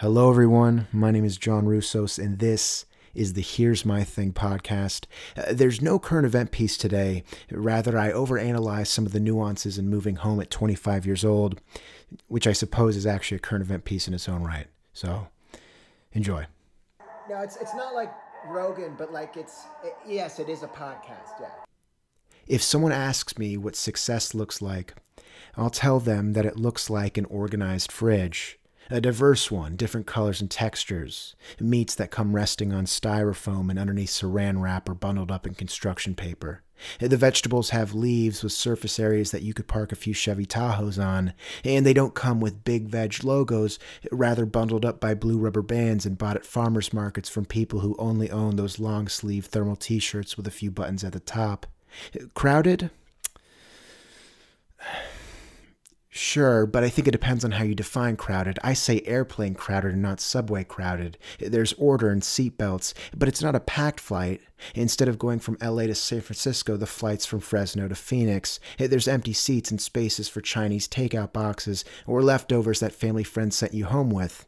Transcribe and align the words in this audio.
Hello, 0.00 0.28
everyone. 0.28 0.88
My 0.92 1.10
name 1.10 1.24
is 1.24 1.38
John 1.38 1.64
Russos, 1.64 2.22
and 2.22 2.38
this 2.38 2.84
is 3.14 3.32
the 3.32 3.40
Here's 3.40 3.86
My 3.86 4.04
Thing 4.04 4.30
podcast. 4.30 5.06
Uh, 5.34 5.54
there's 5.54 5.80
no 5.80 5.98
current 5.98 6.26
event 6.26 6.50
piece 6.50 6.76
today. 6.76 7.24
Rather, 7.50 7.96
I 7.96 8.12
overanalyze 8.12 8.88
some 8.88 9.06
of 9.06 9.12
the 9.12 9.20
nuances 9.20 9.78
in 9.78 9.88
moving 9.88 10.16
home 10.16 10.38
at 10.38 10.50
25 10.50 11.06
years 11.06 11.24
old, 11.24 11.62
which 12.28 12.46
I 12.46 12.52
suppose 12.52 12.94
is 12.94 13.06
actually 13.06 13.38
a 13.38 13.40
current 13.40 13.64
event 13.64 13.86
piece 13.86 14.06
in 14.06 14.12
its 14.12 14.28
own 14.28 14.42
right. 14.42 14.66
So, 14.92 15.28
enjoy. 16.12 16.44
No, 17.30 17.40
it's 17.40 17.56
it's 17.56 17.74
not 17.74 17.94
like 17.94 18.12
Rogan, 18.48 18.96
but 18.98 19.14
like 19.14 19.38
it's 19.38 19.64
it, 19.82 19.94
yes, 20.06 20.38
it 20.38 20.50
is 20.50 20.62
a 20.62 20.68
podcast. 20.68 21.40
Yeah. 21.40 21.48
If 22.46 22.62
someone 22.62 22.92
asks 22.92 23.38
me 23.38 23.56
what 23.56 23.76
success 23.76 24.34
looks 24.34 24.60
like, 24.60 24.92
I'll 25.56 25.70
tell 25.70 26.00
them 26.00 26.34
that 26.34 26.44
it 26.44 26.58
looks 26.58 26.90
like 26.90 27.16
an 27.16 27.24
organized 27.24 27.90
fridge 27.90 28.58
a 28.90 29.00
diverse 29.00 29.50
one, 29.50 29.76
different 29.76 30.06
colors 30.06 30.40
and 30.40 30.50
textures, 30.50 31.34
meats 31.60 31.94
that 31.94 32.10
come 32.10 32.34
resting 32.34 32.72
on 32.72 32.84
styrofoam 32.84 33.70
and 33.70 33.78
underneath 33.78 34.10
saran 34.10 34.60
wrap 34.60 34.88
or 34.88 34.94
bundled 34.94 35.30
up 35.30 35.46
in 35.46 35.54
construction 35.54 36.14
paper. 36.14 36.62
The 37.00 37.16
vegetables 37.16 37.70
have 37.70 37.94
leaves 37.94 38.42
with 38.42 38.52
surface 38.52 38.98
areas 38.98 39.30
that 39.30 39.42
you 39.42 39.54
could 39.54 39.66
park 39.66 39.92
a 39.92 39.96
few 39.96 40.12
Chevy 40.12 40.44
Tahoes 40.44 41.02
on, 41.02 41.32
and 41.64 41.86
they 41.86 41.94
don't 41.94 42.14
come 42.14 42.38
with 42.38 42.64
big 42.64 42.88
veg 42.88 43.24
logos, 43.24 43.78
rather 44.12 44.44
bundled 44.44 44.84
up 44.84 45.00
by 45.00 45.14
blue 45.14 45.38
rubber 45.38 45.62
bands 45.62 46.04
and 46.04 46.18
bought 46.18 46.36
at 46.36 46.44
farmers 46.44 46.92
markets 46.92 47.28
from 47.28 47.46
people 47.46 47.80
who 47.80 47.96
only 47.98 48.30
own 48.30 48.56
those 48.56 48.78
long 48.78 49.08
sleeve 49.08 49.46
thermal 49.46 49.76
t 49.76 49.98
shirts 49.98 50.36
with 50.36 50.46
a 50.46 50.50
few 50.50 50.70
buttons 50.70 51.02
at 51.02 51.12
the 51.12 51.20
top. 51.20 51.66
Crowded? 52.34 52.90
Sure, 56.16 56.64
but 56.64 56.82
I 56.82 56.88
think 56.88 57.06
it 57.06 57.10
depends 57.10 57.44
on 57.44 57.50
how 57.50 57.64
you 57.64 57.74
define 57.74 58.16
crowded. 58.16 58.58
I 58.64 58.72
say 58.72 59.02
airplane 59.04 59.52
crowded 59.54 59.92
and 59.92 60.00
not 60.00 60.18
subway 60.18 60.64
crowded. 60.64 61.18
There's 61.38 61.74
order 61.74 62.08
and 62.08 62.22
seatbelts, 62.22 62.94
but 63.14 63.28
it's 63.28 63.42
not 63.42 63.54
a 63.54 63.60
packed 63.60 64.00
flight. 64.00 64.40
Instead 64.74 65.08
of 65.08 65.18
going 65.18 65.40
from 65.40 65.58
LA 65.62 65.82
to 65.82 65.94
San 65.94 66.22
Francisco, 66.22 66.78
the 66.78 66.86
flight's 66.86 67.26
from 67.26 67.40
Fresno 67.40 67.86
to 67.86 67.94
Phoenix. 67.94 68.58
There's 68.78 69.06
empty 69.06 69.34
seats 69.34 69.70
and 69.70 69.78
spaces 69.78 70.26
for 70.26 70.40
Chinese 70.40 70.88
takeout 70.88 71.34
boxes 71.34 71.84
or 72.06 72.22
leftovers 72.22 72.80
that 72.80 72.94
family 72.94 73.22
friends 73.22 73.54
sent 73.54 73.74
you 73.74 73.84
home 73.84 74.08
with. 74.08 74.46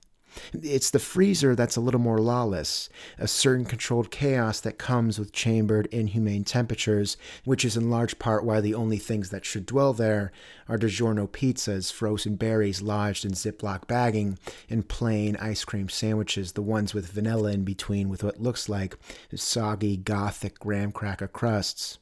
It's 0.53 0.91
the 0.91 0.98
freezer 0.98 1.55
that's 1.55 1.77
a 1.77 1.81
little 1.81 2.00
more 2.00 2.19
lawless, 2.19 2.89
a 3.19 3.27
certain 3.27 3.64
controlled 3.64 4.11
chaos 4.11 4.61
that 4.61 4.78
comes 4.78 5.19
with 5.19 5.33
chambered, 5.33 5.86
inhumane 5.86 6.44
temperatures, 6.44 7.17
which 7.44 7.64
is 7.64 7.77
in 7.77 7.91
large 7.91 8.19
part 8.19 8.44
why 8.44 8.61
the 8.61 8.75
only 8.75 8.98
things 8.98 9.31
that 9.31 9.44
should 9.44 9.66
dwell 9.66 9.92
there 9.92 10.33
are 10.69 10.78
DiGiorno 10.78 11.28
pizzas, 11.28 11.92
frozen 11.92 12.36
berries 12.36 12.83
lodged 12.83 13.25
in 13.25 13.33
Ziploc 13.33 13.86
bagging, 13.86 14.39
and 14.69 14.89
plain 14.89 15.36
ice 15.36 15.64
cream 15.64 15.89
sandwiches, 15.89 16.53
the 16.53 16.62
ones 16.62 16.94
with 16.94 17.12
vanilla 17.12 17.53
in 17.53 17.64
between 17.64 18.09
with 18.09 18.22
what 18.22 18.41
looks 18.41 18.69
like 18.69 18.97
soggy, 19.34 19.97
gothic 19.97 20.59
graham 20.59 20.92
cracker 20.92 21.28
crusts. 21.28 21.98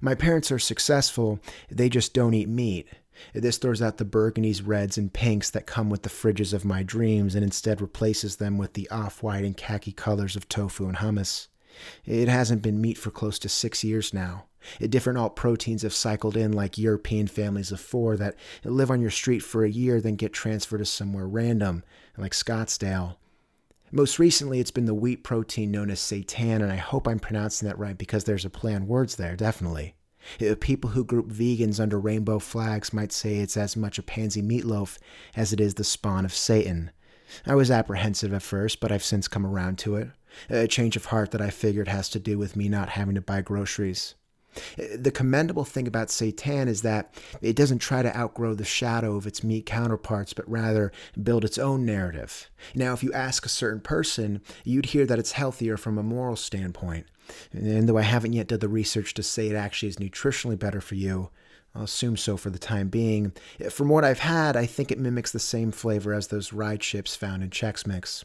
My 0.00 0.14
parents 0.14 0.52
are 0.52 0.58
successful, 0.58 1.40
they 1.70 1.88
just 1.88 2.14
don't 2.14 2.34
eat 2.34 2.48
meat. 2.48 2.86
This 3.34 3.58
throws 3.58 3.82
out 3.82 3.98
the 3.98 4.04
burgundies, 4.04 4.62
reds, 4.64 4.98
and 4.98 5.12
pinks 5.12 5.50
that 5.50 5.66
come 5.66 5.90
with 5.90 6.02
the 6.02 6.08
fridges 6.08 6.52
of 6.52 6.64
my 6.64 6.82
dreams 6.82 7.34
and 7.34 7.44
instead 7.44 7.80
replaces 7.80 8.36
them 8.36 8.58
with 8.58 8.74
the 8.74 8.88
off 8.90 9.22
white 9.22 9.44
and 9.44 9.56
khaki 9.56 9.92
colors 9.92 10.36
of 10.36 10.48
tofu 10.48 10.86
and 10.86 10.98
hummus. 10.98 11.48
It 12.04 12.28
hasn't 12.28 12.62
been 12.62 12.80
meat 12.80 12.98
for 12.98 13.10
close 13.10 13.38
to 13.40 13.48
six 13.48 13.84
years 13.84 14.12
now. 14.12 14.46
Different 14.80 15.18
alt 15.18 15.36
proteins 15.36 15.82
have 15.82 15.94
cycled 15.94 16.36
in 16.36 16.52
like 16.52 16.76
European 16.76 17.26
families 17.26 17.72
of 17.72 17.80
four 17.80 18.16
that 18.16 18.34
live 18.64 18.90
on 18.90 19.00
your 19.00 19.10
street 19.10 19.40
for 19.40 19.64
a 19.64 19.70
year, 19.70 20.00
then 20.00 20.16
get 20.16 20.32
transferred 20.32 20.78
to 20.78 20.84
somewhere 20.84 21.28
random, 21.28 21.84
like 22.16 22.32
Scottsdale. 22.32 23.16
Most 23.90 24.18
recently, 24.18 24.60
it's 24.60 24.70
been 24.70 24.84
the 24.84 24.94
wheat 24.94 25.24
protein 25.24 25.70
known 25.70 25.90
as 25.90 26.00
seitan, 26.00 26.56
and 26.56 26.70
I 26.70 26.76
hope 26.76 27.08
I'm 27.08 27.18
pronouncing 27.18 27.68
that 27.68 27.78
right 27.78 27.96
because 27.96 28.24
there's 28.24 28.44
a 28.44 28.50
play 28.50 28.74
on 28.74 28.86
words 28.86 29.16
there, 29.16 29.34
definitely. 29.34 29.94
Uh, 30.40 30.54
people 30.60 30.90
who 30.90 31.04
group 31.04 31.28
vegans 31.28 31.80
under 31.80 31.98
rainbow 31.98 32.38
flags 32.38 32.92
might 32.92 33.12
say 33.12 33.36
it's 33.36 33.56
as 33.56 33.76
much 33.76 33.98
a 33.98 34.02
pansy 34.02 34.42
meatloaf 34.42 34.98
as 35.36 35.52
it 35.52 35.60
is 35.60 35.74
the 35.74 35.84
spawn 35.84 36.24
of 36.24 36.34
Satan. 36.34 36.90
I 37.46 37.54
was 37.54 37.70
apprehensive 37.70 38.32
at 38.32 38.42
first, 38.42 38.80
but 38.80 38.90
I've 38.90 39.04
since 39.04 39.28
come 39.28 39.46
around 39.46 39.78
to 39.80 39.96
it. 39.96 40.08
A 40.50 40.66
change 40.66 40.96
of 40.96 41.06
heart 41.06 41.30
that 41.32 41.40
I 41.40 41.50
figured 41.50 41.88
has 41.88 42.08
to 42.10 42.18
do 42.18 42.38
with 42.38 42.56
me 42.56 42.68
not 42.68 42.90
having 42.90 43.14
to 43.14 43.20
buy 43.20 43.40
groceries. 43.40 44.14
The 44.76 45.10
commendable 45.10 45.64
thing 45.64 45.86
about 45.86 46.08
Seitan 46.08 46.68
is 46.68 46.82
that 46.82 47.14
it 47.40 47.56
doesn't 47.56 47.78
try 47.78 48.02
to 48.02 48.16
outgrow 48.16 48.54
the 48.54 48.64
shadow 48.64 49.16
of 49.16 49.26
its 49.26 49.44
meat 49.44 49.66
counterparts, 49.66 50.32
but 50.32 50.48
rather 50.50 50.92
build 51.22 51.44
its 51.44 51.58
own 51.58 51.84
narrative. 51.84 52.50
Now, 52.74 52.92
if 52.92 53.02
you 53.02 53.12
ask 53.12 53.44
a 53.44 53.50
certain 53.50 53.80
person, 53.80 54.40
you'd 54.64 54.86
hear 54.86 55.06
that 55.06 55.18
it's 55.18 55.32
healthier 55.32 55.76
from 55.76 55.98
a 55.98 56.02
moral 56.02 56.36
standpoint. 56.36 57.06
And 57.52 57.88
though 57.88 57.98
I 57.98 58.02
haven't 58.02 58.32
yet 58.32 58.48
done 58.48 58.60
the 58.60 58.68
research 58.68 59.14
to 59.14 59.22
say 59.22 59.48
it 59.48 59.56
actually 59.56 59.90
is 59.90 59.96
nutritionally 59.96 60.58
better 60.58 60.80
for 60.80 60.94
you, 60.94 61.30
I'll 61.74 61.84
assume 61.84 62.16
so 62.16 62.36
for 62.36 62.50
the 62.50 62.58
time 62.58 62.88
being. 62.88 63.32
From 63.70 63.88
what 63.88 64.04
I've 64.04 64.20
had, 64.20 64.56
I 64.56 64.66
think 64.66 64.90
it 64.90 64.98
mimics 64.98 65.30
the 65.30 65.38
same 65.38 65.70
flavor 65.70 66.14
as 66.14 66.28
those 66.28 66.52
ride 66.52 66.80
chips 66.80 67.14
found 67.14 67.42
in 67.42 67.50
Chex 67.50 67.86
Mix. 67.86 68.24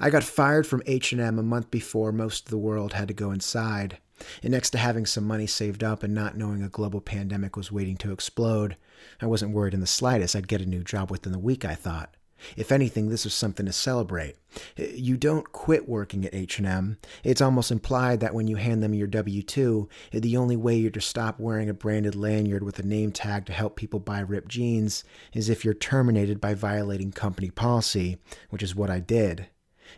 I 0.00 0.10
got 0.10 0.24
fired 0.24 0.66
from 0.66 0.82
H&M 0.86 1.38
a 1.38 1.42
month 1.42 1.70
before 1.70 2.12
most 2.12 2.46
of 2.46 2.50
the 2.50 2.58
world 2.58 2.94
had 2.94 3.08
to 3.08 3.14
go 3.14 3.30
inside. 3.30 3.98
And 4.42 4.52
next 4.52 4.70
to 4.70 4.78
having 4.78 5.06
some 5.06 5.24
money 5.24 5.46
saved 5.46 5.84
up 5.84 6.02
and 6.02 6.14
not 6.14 6.36
knowing 6.36 6.62
a 6.62 6.68
global 6.68 7.00
pandemic 7.00 7.56
was 7.56 7.72
waiting 7.72 7.96
to 7.98 8.12
explode, 8.12 8.76
I 9.20 9.26
wasn't 9.26 9.52
worried 9.52 9.74
in 9.74 9.80
the 9.80 9.86
slightest 9.86 10.34
I'd 10.34 10.48
get 10.48 10.60
a 10.60 10.66
new 10.66 10.82
job 10.82 11.10
within 11.10 11.32
the 11.32 11.38
week, 11.38 11.64
I 11.64 11.74
thought. 11.74 12.14
If 12.54 12.70
anything, 12.70 13.08
this 13.08 13.24
was 13.24 13.32
something 13.32 13.64
to 13.64 13.72
celebrate. 13.72 14.36
You 14.76 15.16
don't 15.16 15.52
quit 15.52 15.88
working 15.88 16.26
at 16.26 16.34
H&M. 16.34 16.98
It's 17.24 17.40
almost 17.40 17.70
implied 17.70 18.20
that 18.20 18.34
when 18.34 18.46
you 18.46 18.56
hand 18.56 18.82
them 18.82 18.92
your 18.92 19.06
W-2, 19.06 19.88
the 20.12 20.36
only 20.36 20.56
way 20.56 20.76
you're 20.76 20.90
to 20.90 21.00
stop 21.00 21.40
wearing 21.40 21.70
a 21.70 21.74
branded 21.74 22.14
lanyard 22.14 22.62
with 22.62 22.78
a 22.78 22.86
name 22.86 23.10
tag 23.10 23.46
to 23.46 23.54
help 23.54 23.74
people 23.74 24.00
buy 24.00 24.20
ripped 24.20 24.48
jeans 24.48 25.02
is 25.32 25.48
if 25.48 25.64
you're 25.64 25.72
terminated 25.72 26.38
by 26.38 26.52
violating 26.52 27.10
company 27.10 27.50
policy, 27.50 28.18
which 28.50 28.62
is 28.62 28.74
what 28.74 28.90
I 28.90 29.00
did. 29.00 29.46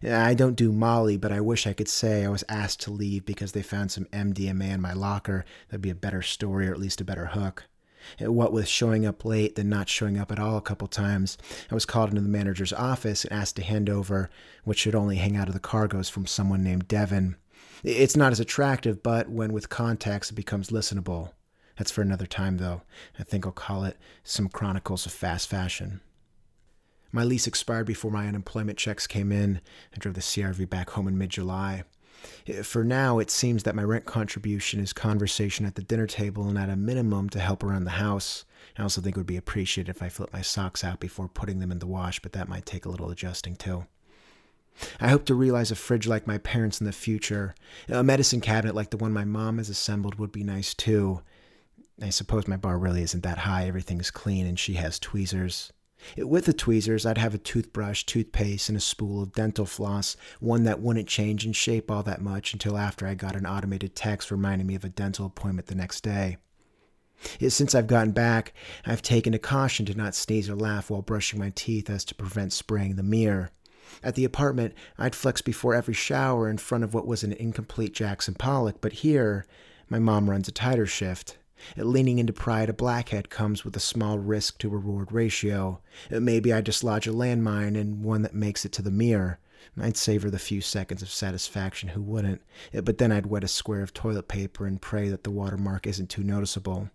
I 0.03 0.34
don't 0.34 0.56
do 0.56 0.72
Molly, 0.72 1.16
but 1.16 1.32
I 1.32 1.41
wish 1.41 1.66
I 1.66 1.72
could 1.72 1.88
say 1.88 2.25
I 2.25 2.28
was 2.28 2.44
asked 2.49 2.81
to 2.82 2.91
leave 2.91 3.25
because 3.25 3.53
they 3.53 3.62
found 3.62 3.91
some 3.91 4.04
MDMA 4.06 4.71
in 4.71 4.81
my 4.81 4.93
locker. 4.93 5.44
That'd 5.69 5.82
be 5.82 5.91
a 5.91 5.94
better 5.94 6.22
story 6.22 6.69
or 6.69 6.72
at 6.72 6.81
least 6.81 7.00
a 7.00 7.04
better 7.04 7.26
hook. 7.26 7.65
Uh, 8.22 8.32
what 8.32 8.53
with 8.53 8.69
showing 8.69 9.04
up 9.04 9.25
late, 9.25 9.56
then 9.56 9.69
not 9.69 9.88
showing 9.88 10.19
up 10.19 10.31
at 10.31 10.38
all 10.38 10.56
a 10.56 10.62
couple 10.62 10.88
times, 10.88 11.37
I 11.71 11.75
was 11.75 11.84
called 11.84 12.10
into 12.10 12.21
the 12.21 12.28
manager's 12.28 12.72
office 12.72 13.25
and 13.25 13.32
asked 13.32 13.56
to 13.56 13.62
hand 13.62 13.91
over 13.91 14.31
what 14.65 14.78
should 14.78 14.94
only 14.94 15.16
hang 15.16 15.37
out 15.37 15.48
of 15.48 15.54
the 15.54 15.60
cargoes 15.60 16.09
from 16.09 16.27
someone 16.27 16.62
named 16.62 16.88
Devin. 16.88 17.37
It's 17.84 18.16
not 18.16 18.32
as 18.32 18.41
attractive, 18.41 19.03
but 19.03 19.28
when 19.28 19.53
with 19.53 19.69
context, 19.69 20.32
it 20.32 20.34
becomes 20.34 20.71
listenable. 20.71 21.32
That's 21.77 21.93
for 21.93 22.03
another 22.03 22.27
time, 22.27 22.59
though. 22.59 22.82
I 23.19 23.22
think 23.22 23.47
I'll 23.47 23.53
call 23.53 23.84
it 23.84 23.97
Some 24.25 24.48
Chronicles 24.48 25.06
of 25.06 25.12
Fast 25.12 25.48
Fashion. 25.48 26.00
My 27.11 27.25
lease 27.25 27.47
expired 27.47 27.87
before 27.87 28.11
my 28.11 28.27
unemployment 28.27 28.79
checks 28.79 29.07
came 29.07 29.33
in. 29.33 29.61
I 29.95 29.99
drove 29.99 30.15
the 30.15 30.21
CRV 30.21 30.69
back 30.69 30.91
home 30.91 31.09
in 31.09 31.17
mid 31.17 31.31
July. 31.31 31.85
Eh, 32.47 32.63
for 32.63 32.85
now, 32.85 33.19
it 33.19 33.31
seems 33.31 33.63
that 33.63 33.75
my 33.75 33.83
rent 33.83 34.05
contribution 34.05 34.81
is 34.81 34.93
conversation 34.93 35.65
at 35.65 35.75
the 35.75 35.83
dinner 35.83 36.07
table 36.07 36.49
and 36.49 36.59
at 36.59 36.69
a 36.69 36.77
minimum 36.77 37.29
to 37.31 37.39
help 37.39 37.63
around 37.63 37.85
the 37.85 37.91
house. 37.93 38.45
I 38.77 38.83
also 38.83 39.01
think 39.01 39.17
it 39.17 39.21
would 39.21 39.27
be 39.27 39.37
appreciated 39.37 39.91
if 39.91 40.03
I 40.03 40.09
flip 40.09 40.33
my 40.33 40.43
socks 40.43 40.85
out 40.85 41.01
before 41.01 41.29
putting 41.29 41.59
them 41.59 41.73
in 41.73 41.79
the 41.79 41.87
wash, 41.87 42.21
but 42.21 42.33
that 42.33 42.49
might 42.49 42.67
take 42.67 42.85
a 42.85 42.91
little 42.91 43.11
adjusting 43.11 43.57
too. 43.57 43.87
I 45.01 45.09
hope 45.09 45.25
to 45.27 45.35
realize 45.35 45.71
a 45.71 45.75
fridge 45.75 46.07
like 46.07 46.27
my 46.27 46.39
parents 46.39 46.81
in 46.81 46.87
the 46.87 46.93
future. 46.93 47.55
A 47.89 48.05
medicine 48.05 48.41
cabinet 48.41 48.75
like 48.75 48.91
the 48.91 48.97
one 48.97 49.13
my 49.13 49.25
mom 49.25 49.59
has 49.59 49.69
assembled 49.69 50.17
would 50.17 50.31
be 50.31 50.45
nice 50.45 50.75
too. 50.75 51.23
I 52.01 52.11
suppose 52.11 52.47
my 52.47 52.57
bar 52.57 52.79
really 52.79 53.03
isn't 53.03 53.25
that 53.25 53.39
high. 53.39 53.67
Everything's 53.67 54.13
clean 54.13 54.47
and 54.47 54.57
she 54.59 54.75
has 54.75 55.01
tweezers. 55.01 55.73
With 56.16 56.47
the 56.47 56.53
tweezers, 56.53 57.04
I'd 57.04 57.19
have 57.19 57.34
a 57.34 57.38
toothbrush, 57.38 58.04
toothpaste, 58.04 58.69
and 58.69 58.78
a 58.78 58.80
spool 58.80 59.22
of 59.22 59.33
dental 59.33 59.66
floss, 59.66 60.16
one 60.41 60.65
that 60.65 60.80
wouldn't 60.80 61.09
change 61.09 61.45
in 61.45 61.53
shape 61.53 61.91
all 61.91 62.03
that 62.04 62.22
much 62.22 62.53
until 62.53 62.78
after 62.78 63.06
I 63.06 63.15
got 63.15 63.36
an 63.36 63.47
automated 63.47 63.97
text 63.97 64.30
reminding 64.30 64.66
me 64.66 64.74
of 64.74 64.84
a 64.84 64.89
dental 64.89 65.27
appointment 65.27 65.66
the 65.66 65.74
next 65.74 66.03
day. 66.03 66.36
Since 67.41 67.74
I've 67.74 67.89
gotten 67.89 68.12
back, 68.12 68.54
I've 68.86 69.03
taken 69.03 69.34
a 69.34 69.41
caution 69.41 69.84
to 69.86 69.95
not 69.95 70.15
sneeze 70.15 70.48
or 70.48 70.54
laugh 70.54 70.89
while 70.89 71.03
brushing 71.03 71.41
my 71.41 71.50
teeth 71.54 71.91
as 71.91 72.04
to 72.06 72.15
prevent 72.15 72.53
spraying 72.53 72.94
the 72.94 73.03
mirror. 73.03 73.51
At 74.03 74.15
the 74.15 74.24
apartment, 74.24 74.74
I'd 74.98 75.16
flex 75.16 75.42
before 75.42 75.74
every 75.74 75.94
shower 75.94 76.48
in 76.48 76.59
front 76.59 76.84
of 76.84 76.94
what 76.94 77.06
was 77.06 77.24
an 77.24 77.33
incomplete 77.33 77.92
Jackson 77.92 78.34
Pollock, 78.34 78.80
but 78.80 78.92
here, 78.92 79.47
my 79.89 79.98
mom 79.98 80.30
runs 80.30 80.47
a 80.47 80.53
tighter 80.53 80.86
shift. 80.86 81.39
Leaning 81.77 82.19
into 82.19 82.33
pride, 82.33 82.69
a 82.69 82.72
blackhead 82.72 83.31
comes 83.31 83.65
with 83.65 83.77
a 83.77 83.81
small 83.81 84.19
risk 84.19 84.59
to 84.59 84.69
reward 84.69 85.13
ratio. 85.13 85.81
Maybe 86.10 86.53
I 86.53 86.60
dislodge 86.60 87.07
a 87.07 87.13
landmine 87.13 87.78
and 87.78 88.03
one 88.03 88.22
that 88.22 88.34
makes 88.34 88.65
it 88.65 88.72
to 88.72 88.83
the 88.83 88.91
mirror. 88.91 89.39
I'd 89.81 89.97
savor 89.97 90.31
the 90.31 90.39
few 90.39 90.60
seconds 90.60 91.03
of 91.03 91.10
satisfaction, 91.10 91.91
who 91.91 92.03
wouldn't? 92.03 92.43
But 92.72 92.99
then 92.99 93.13
I'd 93.13 93.27
wet 93.27 93.45
a 93.45 93.49
square 93.49 93.83
of 93.83 93.93
toilet 93.93 94.28
paper 94.28 94.66
and 94.66 94.81
pray 94.81 95.09
that 95.09 95.25
the 95.25 95.31
watermark 95.31 95.87
isn't 95.87 96.09
too 96.09 96.22
noticeable. 96.22 96.91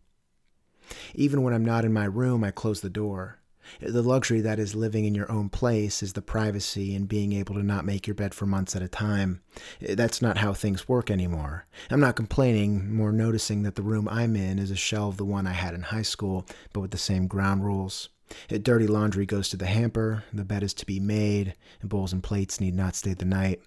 Even 1.13 1.43
when 1.43 1.53
I'm 1.53 1.65
not 1.65 1.85
in 1.85 1.93
my 1.93 2.05
room, 2.05 2.43
I 2.43 2.51
close 2.51 2.81
the 2.81 2.89
door. 2.89 3.39
The 3.79 4.01
luxury 4.01 4.41
that 4.41 4.59
is 4.59 4.75
living 4.75 5.05
in 5.05 5.15
your 5.15 5.31
own 5.31 5.49
place 5.49 6.03
is 6.03 6.13
the 6.13 6.21
privacy 6.21 6.95
and 6.95 7.07
being 7.07 7.33
able 7.33 7.55
to 7.55 7.63
not 7.63 7.85
make 7.85 8.07
your 8.07 8.15
bed 8.15 8.33
for 8.33 8.45
months 8.45 8.75
at 8.75 8.81
a 8.81 8.87
time. 8.87 9.41
That's 9.81 10.21
not 10.21 10.37
how 10.37 10.53
things 10.53 10.87
work 10.87 11.09
anymore. 11.11 11.65
I'm 11.89 11.99
not 11.99 12.15
complaining, 12.15 12.95
more 12.95 13.11
noticing 13.11 13.63
that 13.63 13.75
the 13.75 13.81
room 13.81 14.07
I'm 14.09 14.35
in 14.35 14.59
is 14.59 14.71
a 14.71 14.75
shell 14.75 15.09
of 15.09 15.17
the 15.17 15.25
one 15.25 15.47
I 15.47 15.53
had 15.53 15.73
in 15.73 15.81
high 15.83 16.01
school, 16.01 16.45
but 16.71 16.81
with 16.81 16.91
the 16.91 16.97
same 16.97 17.27
ground 17.27 17.63
rules. 17.63 18.09
Dirty 18.47 18.87
laundry 18.87 19.25
goes 19.25 19.49
to 19.49 19.57
the 19.57 19.67
hamper, 19.67 20.23
the 20.33 20.45
bed 20.45 20.63
is 20.63 20.73
to 20.75 20.85
be 20.85 20.99
made, 20.99 21.55
and 21.81 21.89
bowls 21.89 22.13
and 22.13 22.23
plates 22.23 22.59
need 22.59 22.73
not 22.73 22.95
stay 22.95 23.13
the 23.13 23.25
night. 23.25 23.61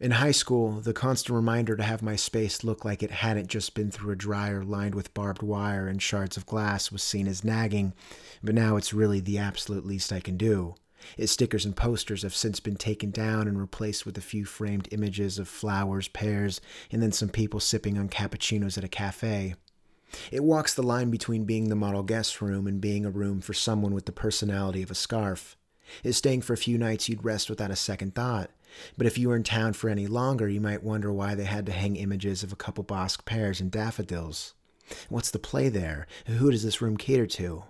In 0.00 0.12
high 0.12 0.30
school, 0.30 0.80
the 0.80 0.94
constant 0.94 1.36
reminder 1.36 1.76
to 1.76 1.82
have 1.82 2.00
my 2.00 2.16
space 2.16 2.64
look 2.64 2.86
like 2.86 3.02
it 3.02 3.10
hadn't 3.10 3.48
just 3.48 3.74
been 3.74 3.90
through 3.90 4.12
a 4.12 4.16
dryer 4.16 4.64
lined 4.64 4.94
with 4.94 5.12
barbed 5.12 5.42
wire 5.42 5.86
and 5.86 6.00
shards 6.00 6.38
of 6.38 6.46
glass 6.46 6.90
was 6.90 7.02
seen 7.02 7.28
as 7.28 7.44
nagging, 7.44 7.92
but 8.42 8.54
now 8.54 8.76
it's 8.76 8.94
really 8.94 9.20
the 9.20 9.36
absolute 9.36 9.84
least 9.84 10.10
I 10.10 10.20
can 10.20 10.38
do. 10.38 10.74
Its 11.18 11.32
stickers 11.32 11.66
and 11.66 11.76
posters 11.76 12.22
have 12.22 12.34
since 12.34 12.60
been 12.60 12.76
taken 12.76 13.10
down 13.10 13.46
and 13.46 13.60
replaced 13.60 14.06
with 14.06 14.16
a 14.16 14.22
few 14.22 14.46
framed 14.46 14.88
images 14.90 15.38
of 15.38 15.48
flowers, 15.48 16.08
pears, 16.08 16.62
and 16.90 17.02
then 17.02 17.12
some 17.12 17.28
people 17.28 17.60
sipping 17.60 17.98
on 17.98 18.08
cappuccinos 18.08 18.78
at 18.78 18.84
a 18.84 18.88
cafe. 18.88 19.54
It 20.32 20.42
walks 20.42 20.72
the 20.72 20.82
line 20.82 21.10
between 21.10 21.44
being 21.44 21.68
the 21.68 21.76
model 21.76 22.02
guest 22.02 22.40
room 22.40 22.66
and 22.66 22.80
being 22.80 23.04
a 23.04 23.10
room 23.10 23.42
for 23.42 23.52
someone 23.52 23.92
with 23.92 24.06
the 24.06 24.12
personality 24.12 24.82
of 24.82 24.90
a 24.90 24.94
scarf. 24.94 25.58
Is 26.02 26.16
staying 26.16 26.40
for 26.40 26.54
a 26.54 26.58
few 26.58 26.78
nights 26.78 27.08
you'd 27.10 27.24
rest 27.24 27.50
without 27.50 27.70
a 27.70 27.76
second 27.76 28.14
thought. 28.14 28.50
But 28.96 29.06
if 29.06 29.18
you 29.18 29.28
were 29.28 29.36
in 29.36 29.42
town 29.42 29.72
for 29.72 29.88
any 29.88 30.06
longer, 30.06 30.48
you 30.48 30.60
might 30.60 30.82
wonder 30.82 31.12
why 31.12 31.34
they 31.34 31.44
had 31.44 31.66
to 31.66 31.72
hang 31.72 31.96
images 31.96 32.42
of 32.42 32.52
a 32.52 32.56
couple 32.56 32.84
Bosc 32.84 33.24
pears 33.24 33.60
and 33.60 33.70
daffodils. 33.70 34.54
What's 35.08 35.30
the 35.30 35.38
play 35.38 35.68
there? 35.68 36.06
Who 36.26 36.50
does 36.50 36.62
this 36.62 36.80
room 36.80 36.96
cater 36.96 37.26
to? 37.26 37.64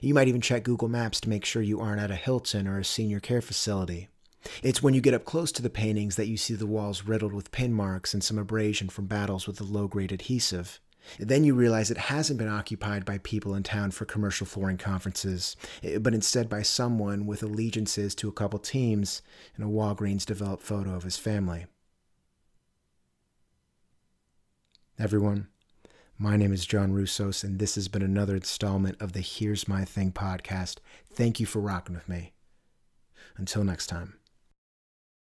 You 0.00 0.14
might 0.14 0.28
even 0.28 0.40
check 0.40 0.62
Google 0.62 0.88
Maps 0.88 1.20
to 1.22 1.28
make 1.28 1.44
sure 1.44 1.62
you 1.62 1.80
aren't 1.80 2.00
at 2.00 2.10
a 2.10 2.16
Hilton 2.16 2.68
or 2.68 2.78
a 2.78 2.84
senior 2.84 3.20
care 3.20 3.40
facility. 3.40 4.08
It's 4.62 4.82
when 4.82 4.94
you 4.94 5.00
get 5.00 5.14
up 5.14 5.24
close 5.24 5.52
to 5.52 5.62
the 5.62 5.70
paintings 5.70 6.16
that 6.16 6.28
you 6.28 6.36
see 6.36 6.54
the 6.54 6.66
walls 6.66 7.04
riddled 7.04 7.32
with 7.32 7.52
pin 7.52 7.72
marks 7.72 8.14
and 8.14 8.24
some 8.24 8.38
abrasion 8.38 8.88
from 8.88 9.06
battles 9.06 9.46
with 9.46 9.60
a 9.60 9.64
low 9.64 9.86
grade 9.86 10.12
adhesive. 10.12 10.80
Then 11.18 11.44
you 11.44 11.54
realize 11.54 11.90
it 11.90 11.98
hasn't 11.98 12.38
been 12.38 12.48
occupied 12.48 13.04
by 13.04 13.18
people 13.18 13.54
in 13.54 13.62
town 13.62 13.90
for 13.90 14.04
commercial 14.04 14.46
flooring 14.46 14.78
conferences, 14.78 15.56
eh, 15.82 15.98
but 15.98 16.14
instead 16.14 16.48
by 16.48 16.62
someone 16.62 17.26
with 17.26 17.42
allegiances 17.42 18.14
to 18.16 18.28
a 18.28 18.32
couple 18.32 18.58
teams 18.58 19.22
and 19.56 19.64
a 19.64 19.68
Walgreens 19.68 20.24
developed 20.24 20.62
photo 20.62 20.94
of 20.94 21.02
his 21.02 21.16
family. 21.16 21.66
Everyone, 24.98 25.48
my 26.18 26.36
name 26.36 26.52
is 26.52 26.66
John 26.66 26.92
Russos, 26.92 27.42
and 27.42 27.58
this 27.58 27.74
has 27.76 27.88
been 27.88 28.02
another 28.02 28.36
installment 28.36 29.00
of 29.00 29.14
the 29.14 29.20
Here's 29.20 29.66
My 29.66 29.86
Thing 29.86 30.12
podcast. 30.12 30.76
Thank 31.10 31.40
you 31.40 31.46
for 31.46 31.60
rocking 31.60 31.94
with 31.94 32.08
me. 32.08 32.34
Until 33.38 33.64
next 33.64 33.86
time. 33.86 34.19